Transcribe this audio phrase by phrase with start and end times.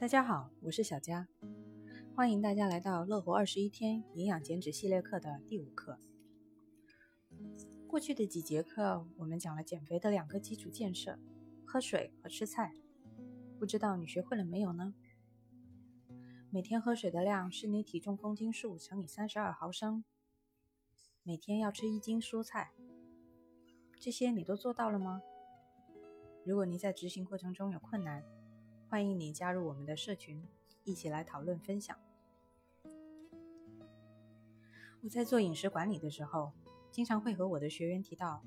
[0.00, 1.28] 大家好，我是小佳，
[2.16, 5.98] 欢迎大家来到乐活二十一天营养减脂系列课的第五课。
[7.86, 11.18] 过去的几节课，我们讲了减肥的两个基础建设：
[11.66, 12.72] 喝水和吃菜。
[13.58, 14.94] 不知道你学会了没有呢？
[16.48, 20.02] 每天喝水的量是你体重公斤数乘以三十二毫升。
[21.22, 22.72] 每天要吃一斤蔬菜。
[24.00, 25.20] 这些你都做到了吗？
[26.46, 28.24] 如果你在执行过程中有困难，
[28.90, 30.42] 欢迎你加入我们的社群，
[30.82, 31.96] 一起来讨论分享。
[35.00, 36.50] 我在做饮食管理的时候，
[36.90, 38.42] 经常会和我的学员提到，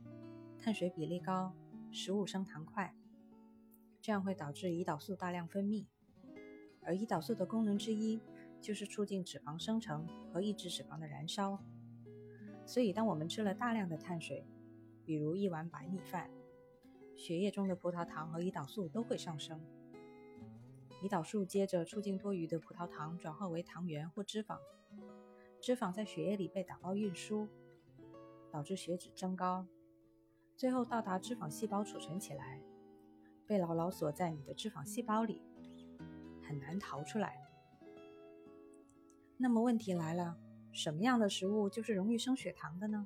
[0.59, 1.53] 碳水比例高，
[1.93, 2.93] 食物升糖快，
[4.01, 5.85] 这样会导致胰岛素大量分泌，
[6.81, 8.19] 而胰岛素的功能之一
[8.59, 11.57] 就是促进脂肪生成和抑制脂肪的燃烧。
[12.65, 14.45] 所以，当我们吃了大量的碳水，
[15.05, 16.29] 比如一碗白米饭，
[17.15, 19.57] 血液中的葡萄糖和胰岛素都会上升。
[21.03, 24.57] 胰岛素接着促进多余的葡萄糖转化为糖原或脂肪，
[25.59, 27.45] 脂肪在血液里被打包运输，
[28.49, 29.67] 导致血脂增高，
[30.55, 32.61] 最后到达脂肪细胞储存起来，
[33.45, 35.41] 被牢牢锁在你的脂肪细胞里，
[36.41, 37.37] 很难逃出来。
[39.35, 40.37] 那么问题来了，
[40.71, 43.05] 什么样的食物就是容易升血糖的呢？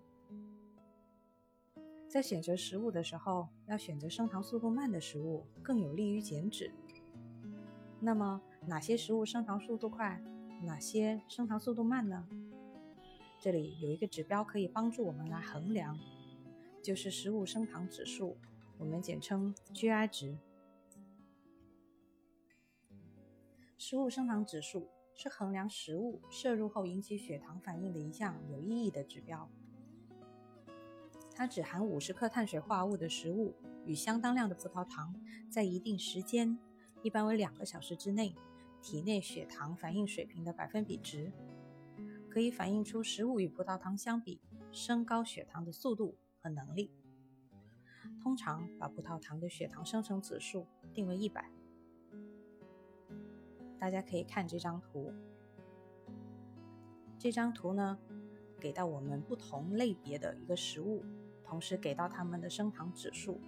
[2.08, 6.72] 在选择食物的时候，要选择升糖速度慢的食物，更有利于减脂。
[8.00, 10.22] 那么哪些食物升糖速度快，
[10.64, 12.28] 哪些升糖速度慢呢？
[13.40, 15.98] 这里有一个指标可以帮助我们来衡量，
[16.84, 18.38] 就是食物升糖指数，
[18.78, 20.38] 我们简称 GI 值。
[23.78, 29.50] 食物升糖指数是衡量食物摄入后引起血糖反应的一项有意义的指标。
[31.34, 35.16] 它只含五十克碳水化合物的食物与相当量的葡萄糖，
[35.50, 36.60] 在一定时间。
[37.04, 38.36] 一般为两个小时之内，
[38.82, 41.32] 体内血糖反应水平的百分比值，
[42.30, 44.42] 可以反映出食物与葡萄糖相比
[44.72, 46.92] 升高血糖的速度和能力。
[48.22, 51.50] 通常把葡萄糖的血糖生成指数定为一百。
[53.80, 55.14] 大家可以看这张图，
[57.18, 57.98] 这张图呢，
[58.60, 61.06] 给到我们不同类别的一个食物，
[61.44, 63.40] 同时给到它们的升糖指数。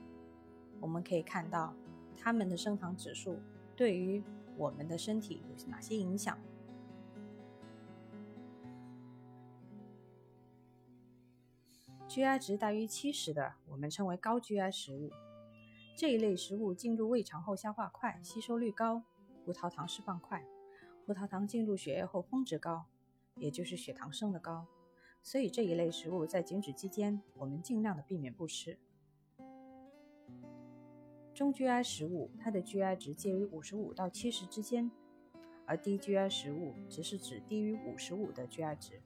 [0.80, 1.76] 我们可以看到。
[2.22, 3.40] 它们的升糖指数
[3.76, 4.22] 对于
[4.58, 6.38] 我们的身体有哪些影响
[12.10, 15.10] ？GI 值大于七十的，我们称为高 GI 食物。
[15.96, 19.04] 这一类食物进入胃肠后消化快，吸收率高，
[19.46, 20.46] 葡萄糖释放快，
[21.06, 22.86] 葡萄糖进入血液后峰值高，
[23.36, 24.66] 也就是血糖升得高。
[25.22, 28.78] 所以这一类食物在减脂期间，我们尽量的避免不吃。
[31.40, 34.92] 中 GI 食物，它的 GI 值介于五十五到七十之间，
[35.66, 39.02] 而低 GI 食物只是指低于五十五的 GI 值。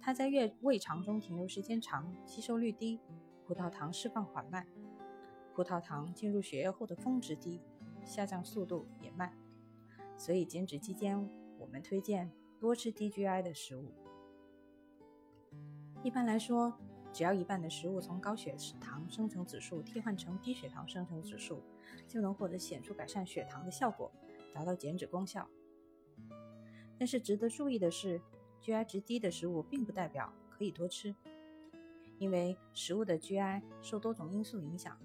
[0.00, 2.98] 它在胃胃肠中停留时间长，吸收率低，
[3.44, 4.66] 葡萄糖释放缓慢，
[5.54, 7.60] 葡萄糖进入血液后的峰值低，
[8.06, 9.30] 下降速度也慢。
[10.16, 11.28] 所以减脂期间，
[11.58, 13.92] 我们推荐多吃低 GI 的食物。
[16.02, 16.72] 一般来说。
[17.12, 21.60] 只要一半的食物从高血糖生成指数替换成低血糖生成指数，
[22.06, 24.12] 就能获得显著改善血糖的效果，
[24.54, 25.48] 达到减脂功效。
[26.98, 28.20] 但是值得注意的是
[28.62, 31.14] ，GI 值低的食物并不代表可以多吃，
[32.18, 34.96] 因为食物的 GI 受多种因素影响，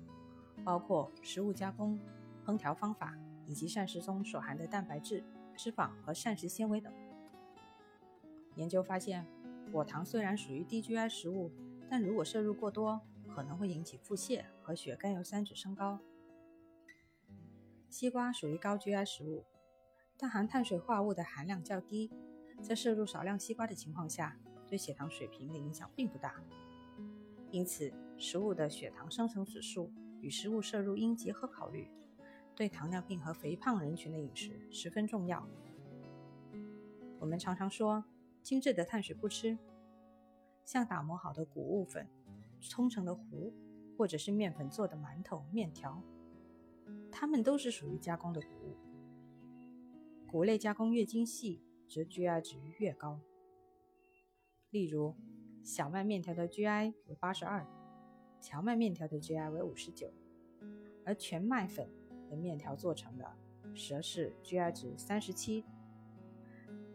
[0.64, 2.00] 包括食物加工、
[2.46, 5.24] 烹调方法以及膳食中所含的蛋白质、
[5.56, 6.94] 脂肪和膳食纤维等。
[8.56, 9.26] 研究发现，
[9.72, 11.52] 果糖虽然属于低 GI 食物。
[11.94, 13.00] 但如果摄入过多，
[13.30, 16.00] 可能会引起腹泻和血甘油三酯升高。
[17.88, 19.46] 西瓜属于高 GI 食物，
[20.18, 22.10] 但含碳水化合物的含量较低，
[22.64, 26.42] 在摄入少量西瓜的情况下，对血糖水平的影响并不大。
[27.52, 31.92] 因此，食物的血糖生成指数与食物摄入应结合考虑，
[32.56, 35.48] 对糖尿病和肥胖人群的饮食十分重要。
[37.20, 38.04] 我们常常说，
[38.42, 39.60] 精致的碳水不吃。
[40.66, 42.08] 像打磨好的谷物粉、
[42.60, 43.54] 冲成的糊，
[43.98, 46.02] 或者是面粉做的馒头、面条，
[47.12, 48.78] 它们都是属于加工的谷物。
[50.32, 53.20] 谷类加工越精细，则 GI 值越高。
[54.72, 55.16] 例如，
[55.62, 57.68] 小麦面条的 GI 为八十二，
[58.42, 60.12] 荞麦面条的 GI 为五十九，
[61.06, 61.88] 而全麦粉
[62.30, 63.38] 的面条做成的，
[63.76, 65.64] 则是 GI 值三十七。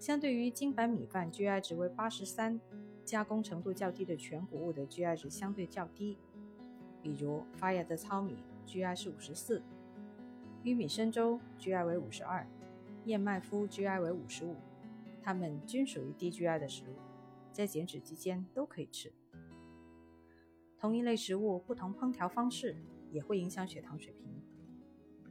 [0.00, 2.60] 相对于精白米饭，GI 值为八十三。
[3.08, 6.19] 加工程度较低的全谷物的 GI 值相对较低，
[7.00, 9.62] 比如发芽的糙米 GI 是五十四，
[10.62, 12.46] 玉米深粥 GI 为五十二，
[13.06, 14.56] 燕麦麸 GI 为五十五，
[15.22, 16.96] 它们均属于低 GI 的食物，
[17.50, 19.11] 在减脂期间都可以吃。
[20.76, 22.76] 同一类食物，不同烹调方式
[23.11, 24.43] 也会影响血糖水平。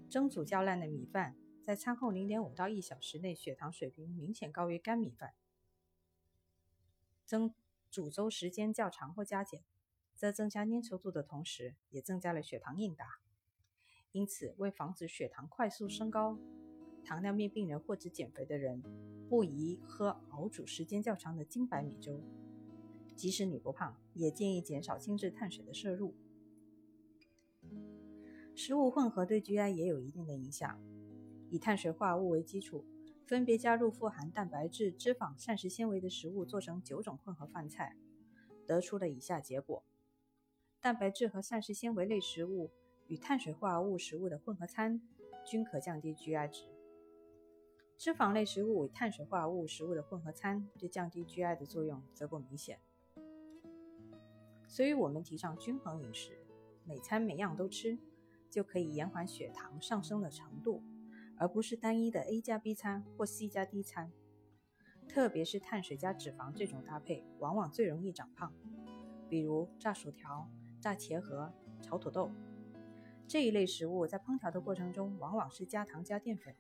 [0.09, 5.35] 蒸煮较烂的米饭，在餐后零点五到一小时内，血糖水平明显高于干米饭。
[7.23, 7.53] 蒸
[7.97, 9.63] 煮粥时间较长或加减，
[10.13, 13.21] 在增加粘稠度的同时，也增加了血糖应答。
[14.11, 16.37] 因此，为防止血糖快速升高，
[17.03, 18.83] 糖尿病病人或者减肥的人
[19.27, 22.21] 不宜喝熬煮时间较长的精白米粥。
[23.15, 26.13] 即使你不胖，也建议减少精致碳水的摄入。
[28.53, 30.79] 食物混合对 GI 也有一定的影响。
[31.49, 32.85] 以碳水化合物为基础，
[33.27, 37.97] 分别加入富含蛋白质、脂肪、膳食纤维的食物，做成九种混合饭菜，
[38.65, 39.83] 得出了以下结果：
[40.79, 42.71] 蛋白质和膳食纤维类食物
[43.07, 45.01] 与碳水化合物食物的混合餐
[45.45, 46.69] 均可降低 GI 值。
[47.97, 52.79] 脂肪类食物与碳水化合物食物的混合餐对降低 GI 的作用则不明显。
[54.69, 56.39] 所以我们提倡均衡饮食，
[56.85, 57.99] 每餐每样都吃。
[58.49, 60.81] 就可以延缓血糖上升的程度，
[61.37, 64.11] 而不是单一的 A 加 B 餐或 C 加 D 餐。
[65.07, 68.53] 特别是碳水加脂肪这种搭配，往往最容易长胖。
[69.29, 70.49] 比如炸薯条、
[70.79, 72.31] 炸茄盒、炒土豆
[73.27, 76.55] 这一类食物，在烹调的过程中，往往是加糖加淀粉，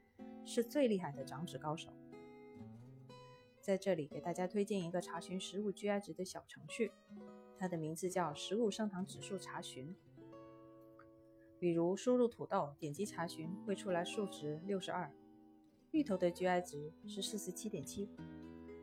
[0.45, 1.93] 是最厉害的长脂高手。
[3.61, 6.91] 在这里给大家推荐一个查询食物 GI 值的小程序，
[7.57, 9.93] 它的名字叫“食物升糖指数查询”。
[11.59, 15.11] 比如输入土豆，点击查询，会出来数值六十二。
[15.91, 18.09] 芋头的 GI 值是四十七点七，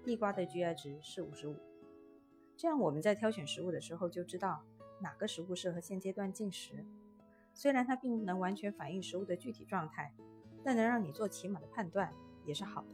[0.02, 1.56] 地瓜的 GI 值是五十五。
[2.56, 4.64] 这样我们在挑选食物的时候就知道
[5.00, 6.84] 哪个食物适合现阶段进食。
[7.52, 10.12] 虽然它并不能完全反映食物的具体状态，
[10.64, 12.12] 但能让你做起码的判断
[12.44, 12.88] 也是好的。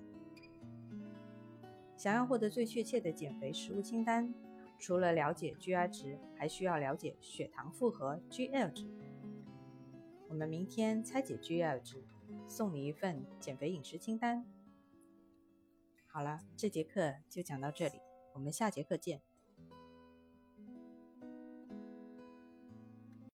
[1.97, 4.35] 想要获得最确切的减肥食物清单，
[4.79, 8.87] 除了了解 GI 值，还需要了解血糖负荷 GL 值。
[10.31, 12.05] 我们明天拆解 GL 值，
[12.47, 14.47] 送你一份减肥饮食清单。
[16.07, 18.01] 好了，这节课就讲到这里，
[18.35, 19.21] 我们下节课见。